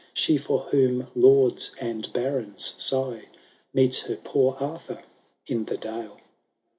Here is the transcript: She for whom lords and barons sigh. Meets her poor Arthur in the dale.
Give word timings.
She 0.15 0.35
for 0.39 0.61
whom 0.61 1.09
lords 1.13 1.75
and 1.79 2.11
barons 2.11 2.73
sigh. 2.79 3.25
Meets 3.71 3.99
her 3.99 4.15
poor 4.15 4.57
Arthur 4.59 5.03
in 5.45 5.65
the 5.65 5.77
dale. 5.77 6.17